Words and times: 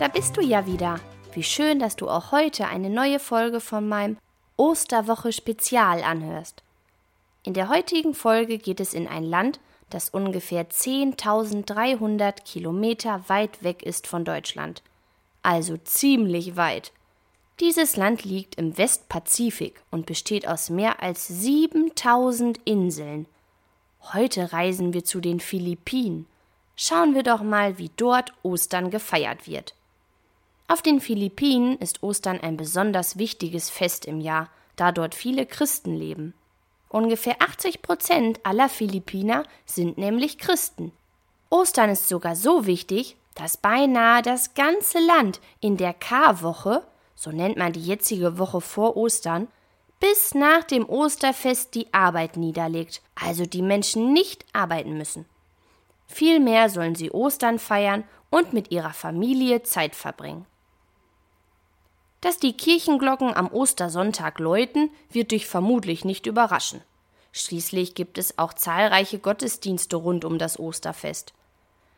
da 0.00 0.08
bist 0.08 0.38
du 0.38 0.40
ja 0.40 0.66
wieder. 0.66 0.98
Wie 1.34 1.42
schön, 1.42 1.78
dass 1.78 1.94
du 1.94 2.08
auch 2.08 2.32
heute 2.32 2.66
eine 2.68 2.88
neue 2.88 3.18
Folge 3.18 3.60
von 3.60 3.86
meinem 3.86 4.16
Osterwoche 4.56 5.30
Spezial 5.30 6.02
anhörst. 6.02 6.62
In 7.42 7.52
der 7.52 7.68
heutigen 7.68 8.14
Folge 8.14 8.56
geht 8.56 8.80
es 8.80 8.94
in 8.94 9.06
ein 9.06 9.24
Land, 9.24 9.60
das 9.90 10.08
ungefähr 10.08 10.70
10.300 10.70 12.44
Kilometer 12.44 13.24
weit 13.28 13.62
weg 13.62 13.82
ist 13.82 14.06
von 14.06 14.24
Deutschland. 14.24 14.82
Also 15.42 15.76
ziemlich 15.76 16.56
weit. 16.56 16.92
Dieses 17.60 17.96
Land 17.96 18.24
liegt 18.24 18.54
im 18.54 18.78
Westpazifik 18.78 19.82
und 19.90 20.06
besteht 20.06 20.48
aus 20.48 20.70
mehr 20.70 21.02
als 21.02 21.28
7000 21.28 22.58
Inseln. 22.64 23.26
Heute 24.14 24.54
reisen 24.54 24.94
wir 24.94 25.04
zu 25.04 25.20
den 25.20 25.40
Philippinen. 25.40 26.26
Schauen 26.82 27.14
wir 27.14 27.22
doch 27.22 27.42
mal, 27.42 27.76
wie 27.76 27.90
dort 27.96 28.32
Ostern 28.42 28.90
gefeiert 28.90 29.46
wird. 29.46 29.74
Auf 30.66 30.80
den 30.80 31.02
Philippinen 31.02 31.76
ist 31.76 32.02
Ostern 32.02 32.40
ein 32.40 32.56
besonders 32.56 33.18
wichtiges 33.18 33.68
Fest 33.68 34.06
im 34.06 34.18
Jahr, 34.18 34.48
da 34.76 34.90
dort 34.90 35.14
viele 35.14 35.44
Christen 35.44 35.94
leben. 35.94 36.32
Ungefähr 36.88 37.36
80 37.42 37.82
Prozent 37.82 38.40
aller 38.44 38.70
Philippiner 38.70 39.42
sind 39.66 39.98
nämlich 39.98 40.38
Christen. 40.38 40.92
Ostern 41.50 41.90
ist 41.90 42.08
sogar 42.08 42.34
so 42.34 42.64
wichtig, 42.64 43.18
dass 43.34 43.58
beinahe 43.58 44.22
das 44.22 44.54
ganze 44.54 45.00
Land 45.00 45.42
in 45.60 45.76
der 45.76 45.92
Karwoche 45.92 46.82
so 47.14 47.30
nennt 47.30 47.58
man 47.58 47.74
die 47.74 47.84
jetzige 47.84 48.38
Woche 48.38 48.62
vor 48.62 48.96
Ostern, 48.96 49.48
bis 50.00 50.32
nach 50.34 50.64
dem 50.64 50.88
Osterfest 50.88 51.74
die 51.74 51.92
Arbeit 51.92 52.38
niederlegt, 52.38 53.02
also 53.14 53.44
die 53.44 53.60
Menschen 53.60 54.14
nicht 54.14 54.46
arbeiten 54.54 54.96
müssen. 54.96 55.26
Vielmehr 56.12 56.68
sollen 56.68 56.96
sie 56.96 57.12
Ostern 57.12 57.60
feiern 57.60 58.02
und 58.30 58.52
mit 58.52 58.72
ihrer 58.72 58.92
Familie 58.92 59.62
Zeit 59.62 59.94
verbringen. 59.94 60.44
Dass 62.20 62.36
die 62.36 62.52
Kirchenglocken 62.52 63.32
am 63.34 63.46
Ostersonntag 63.46 64.40
läuten, 64.40 64.90
wird 65.10 65.30
dich 65.30 65.46
vermutlich 65.46 66.04
nicht 66.04 66.26
überraschen. 66.26 66.82
Schließlich 67.30 67.94
gibt 67.94 68.18
es 68.18 68.38
auch 68.38 68.52
zahlreiche 68.54 69.20
Gottesdienste 69.20 69.96
rund 69.96 70.24
um 70.24 70.38
das 70.38 70.58
Osterfest. 70.58 71.32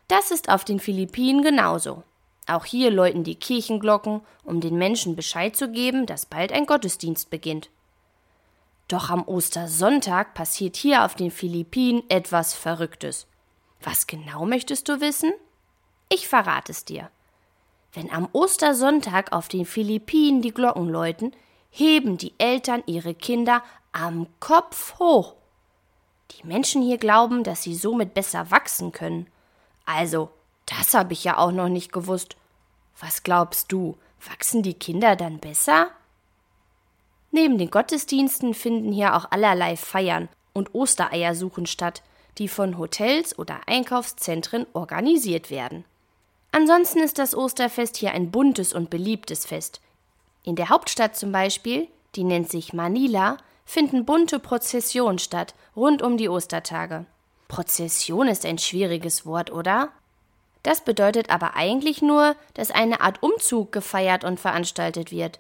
Das 0.09 0.31
ist 0.31 0.51
auf 0.51 0.67
den 0.67 0.79
Philippinen 0.79 1.43
genauso. 1.43 2.03
Auch 2.47 2.67
hier 2.67 2.91
läuten 2.91 3.25
die 3.25 3.37
Kirchenglocken, 3.37 4.21
um 4.45 4.61
den 4.61 4.77
Menschen 4.77 5.17
Bescheid 5.17 5.57
zu 5.57 5.71
geben, 5.71 6.05
dass 6.05 6.27
bald 6.27 6.53
ein 6.53 6.67
Gottesdienst 6.67 7.31
beginnt. 7.31 7.71
Doch 8.89 9.09
am 9.09 9.27
Ostersonntag 9.27 10.35
passiert 10.35 10.77
hier 10.77 11.07
auf 11.07 11.15
den 11.15 11.31
Philippinen 11.31 12.03
etwas 12.11 12.53
Verrücktes. 12.53 13.27
Was 13.83 14.07
genau 14.07 14.45
möchtest 14.45 14.89
du 14.89 15.01
wissen? 15.01 15.33
Ich 16.09 16.29
verrate 16.29 16.73
es 16.73 16.85
dir. 16.85 17.11
Wenn 17.93 18.11
am 18.11 18.29
Ostersonntag 18.33 19.33
auf 19.33 19.49
den 19.49 19.67
Philippinen 19.67 20.41
die 20.41 20.55
Glocken 20.55 20.89
läuten, 20.89 21.33
heben 21.71 22.17
die 22.17 22.33
Eltern 22.39 22.83
ihre 22.87 23.15
Kinder 23.15 23.63
am 23.93 24.27
Kopf 24.41 24.99
hoch. 24.99 25.35
Die 26.31 26.47
Menschen 26.47 26.83
hier 26.83 26.99
glauben, 26.99 27.45
dass 27.45 27.63
sie 27.63 27.75
somit 27.75 28.15
besser 28.15 28.51
wachsen 28.51 28.93
können. 28.93 29.27
Also 29.85 30.31
das 30.67 30.95
habe 30.95 31.13
ich 31.13 31.25
ja 31.25 31.39
auch 31.39 31.53
noch 31.53 31.69
nicht 31.69 31.93
gewusst. 31.93 32.37
Was 33.01 33.23
glaubst 33.23 33.73
du, 33.73 33.97
wachsen 34.31 34.63
die 34.63 34.75
Kinder 34.75 35.17
dann 35.17 35.39
besser? 35.39 35.91
Neben 37.31 37.59
den 37.59 37.71
Gottesdiensten 37.71 38.55
finden 38.55 38.93
hier 38.93 39.17
auch 39.17 39.31
allerlei 39.31 39.77
Feiern 39.77 40.29
und 40.53 40.75
Ostereiersuchen 40.75 41.67
statt, 41.67 42.03
die 42.39 42.49
von 42.49 42.79
Hotels 42.79 43.39
oder 43.39 43.61
Einkaufszentren 43.67 44.67
organisiert 44.73 45.51
werden. 45.51 45.85
Ansonsten 46.51 47.01
ist 47.01 47.19
das 47.19 47.35
Osterfest 47.35 47.97
hier 47.97 48.13
ein 48.13 48.31
buntes 48.31 48.73
und 48.73 48.91
beliebtes 48.91 49.47
Fest. 49.47 49.81
In 50.45 50.57
der 50.57 50.69
Hauptstadt 50.69 51.17
zum 51.17 51.33
Beispiel, 51.33 51.89
die 52.15 52.25
nennt 52.25 52.51
sich 52.51 52.73
Manila, 52.73 53.39
finden 53.65 54.05
bunte 54.05 54.39
Prozessionen 54.39 55.19
statt 55.19 55.55
rund 55.77 56.03
um 56.03 56.17
die 56.17 56.29
Ostertage. 56.29 57.07
Prozession 57.49 58.29
ist 58.29 58.45
ein 58.45 58.59
schwieriges 58.59 59.25
Wort, 59.25 59.51
oder? 59.51 59.91
Das 60.63 60.83
bedeutet 60.83 61.31
aber 61.31 61.57
eigentlich 61.57 62.03
nur, 62.03 62.37
dass 62.55 62.71
eine 62.71 63.01
Art 63.01 63.23
Umzug 63.23 63.73
gefeiert 63.73 64.25
und 64.25 64.39
veranstaltet 64.39 65.11
wird. 65.11 65.39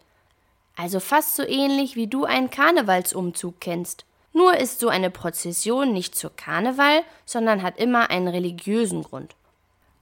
Also 0.77 1.01
fast 1.01 1.37
so 1.37 1.43
ähnlich 1.43 1.97
wie 1.97 2.07
du 2.07 2.25
einen 2.25 2.51
Karnevalsumzug 2.51 3.61
kennst. 3.61 4.05
Nur 4.33 4.57
ist 4.57 4.81
so 4.81 4.89
eine 4.89 5.11
Prozession 5.11 5.93
nicht 5.93 6.15
zur 6.15 6.35
Karneval, 6.35 7.03
sondern 7.27 7.63
hat 7.63 7.79
immer 7.79 8.11
einen 8.11 8.29
religiösen 8.29 9.03
Grund. 9.03 9.35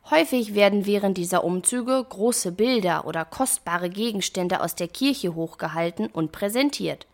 Häufig 0.09 0.55
werden 0.55 0.87
während 0.87 1.19
dieser 1.19 1.45
Umzüge 1.45 2.05
große 2.09 2.53
Bilder 2.53 3.07
oder 3.07 3.25
kostbare 3.25 3.91
Gegenstände 3.91 4.61
aus 4.61 4.75
der 4.75 4.89
Kirche 4.89 5.35
hochgehalten 5.35 6.07
und 6.07 6.33
präsentiert. 6.33 7.07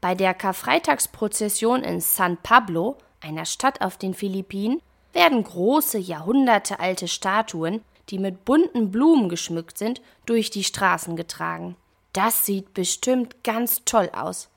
Bei 0.00 0.14
der 0.14 0.34
Karfreitagsprozession 0.34 1.82
in 1.82 2.00
San 2.00 2.36
Pablo, 2.38 2.96
einer 3.20 3.44
Stadt 3.44 3.80
auf 3.80 3.96
den 3.96 4.14
Philippinen, 4.14 4.80
werden 5.12 5.42
große, 5.42 5.98
jahrhundertealte 5.98 7.08
Statuen, 7.08 7.82
die 8.10 8.18
mit 8.18 8.44
bunten 8.44 8.90
Blumen 8.90 9.28
geschmückt 9.28 9.78
sind, 9.78 10.00
durch 10.26 10.50
die 10.50 10.64
Straßen 10.64 11.16
getragen. 11.16 11.76
Das 12.12 12.46
sieht 12.46 12.74
bestimmt 12.74 13.42
ganz 13.42 13.84
toll 13.84 14.10
aus. 14.14 14.48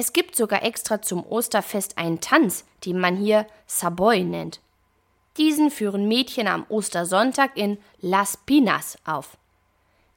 Es 0.00 0.14
gibt 0.14 0.34
sogar 0.34 0.62
extra 0.62 1.02
zum 1.02 1.26
Osterfest 1.26 1.98
einen 1.98 2.22
Tanz, 2.22 2.64
den 2.86 2.98
man 2.98 3.18
hier 3.18 3.46
Saboy 3.66 4.24
nennt. 4.24 4.62
Diesen 5.36 5.70
führen 5.70 6.08
Mädchen 6.08 6.48
am 6.48 6.64
Ostersonntag 6.70 7.54
in 7.54 7.76
Las 8.00 8.38
Pinas 8.38 8.96
auf. 9.04 9.36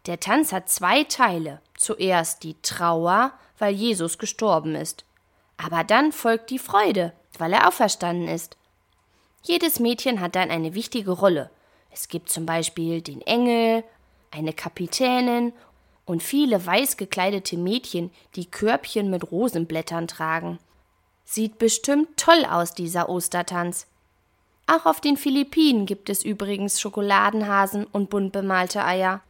Der 0.06 0.22
Tanz 0.22 0.54
hat 0.54 0.70
zwei 0.70 1.04
Teile. 1.04 1.60
Zuerst 1.78 2.44
die 2.44 2.56
Trauer, 2.62 3.34
weil 3.60 3.74
Jesus 3.74 4.18
gestorben 4.18 4.76
ist. 4.76 5.04
Aber 5.58 5.84
dann 5.84 6.14
folgt 6.14 6.50
die 6.50 6.60
Freude, 6.60 7.12
weil 7.38 7.52
er 7.52 7.68
auferstanden 7.68 8.30
ist. 8.30 8.56
Jedes 9.42 9.82
Mädchen 9.82 10.22
hat 10.22 10.38
dann 10.38 10.50
eine 10.50 10.76
wichtige 10.76 11.12
Rolle. 11.12 11.50
Es 11.92 12.08
gibt 12.08 12.30
zum 12.30 12.46
Beispiel 12.46 13.02
den 13.02 13.20
Engel, 13.20 13.84
eine 14.32 14.54
Kapitänin 14.54 15.52
und 16.06 16.22
viele 16.22 16.66
weiß 16.66 16.98
gekleidete 16.98 17.58
Mädchen, 17.58 18.12
die 18.36 18.46
Körbchen 18.46 19.10
mit 19.10 19.32
Rosenblättern 19.32 20.08
tragen. 20.08 20.60
Sieht 21.26 21.58
bestimmt 21.58 22.10
toll 22.18 22.46
aus, 22.50 22.74
dieser 22.74 23.10
Ostertanz. 23.10 23.88
Auch 24.68 24.86
auf 24.86 25.02
den 25.02 25.18
Philippinen 25.18 25.86
gibt 25.86 26.10
es 26.10 26.24
übrigens 26.24 26.80
Schokoladenhasen 26.80 27.86
und 27.86 28.10
bunt 28.10 28.32
bemalte 28.32 28.84
Eier. 28.84 29.22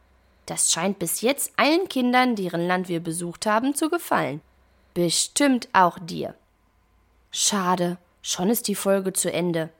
Das 0.46 0.72
scheint 0.72 0.98
bis 0.98 1.20
jetzt 1.22 1.52
allen 1.56 1.88
Kindern, 1.88 2.36
deren 2.36 2.66
Land 2.66 2.88
wir 2.88 3.00
besucht 3.00 3.46
haben, 3.46 3.74
zu 3.74 3.88
gefallen. 3.88 4.40
Bestimmt 4.92 5.68
auch 5.72 5.98
dir. 5.98 6.34
Schade, 7.30 7.96
schon 8.22 8.50
ist 8.50 8.68
die 8.68 8.74
Folge 8.74 9.12
zu 9.12 9.32
Ende. 9.32 9.70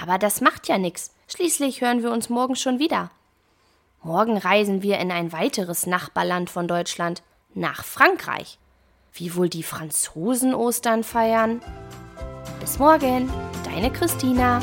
Aber 0.00 0.18
das 0.18 0.40
macht 0.40 0.66
ja 0.66 0.78
nichts. 0.78 1.14
Schließlich 1.28 1.80
hören 1.80 2.02
wir 2.02 2.10
uns 2.10 2.28
morgen 2.28 2.56
schon 2.56 2.78
wieder. 2.78 3.10
Morgen 4.04 4.36
reisen 4.36 4.82
wir 4.82 4.98
in 4.98 5.10
ein 5.10 5.32
weiteres 5.32 5.86
Nachbarland 5.86 6.50
von 6.50 6.68
Deutschland, 6.68 7.22
nach 7.54 7.84
Frankreich. 7.84 8.58
Wie 9.14 9.34
wohl 9.34 9.48
die 9.48 9.62
Franzosen 9.62 10.54
Ostern 10.54 11.04
feiern? 11.04 11.62
Bis 12.60 12.78
morgen, 12.78 13.32
deine 13.64 13.90
Christina. 13.90 14.60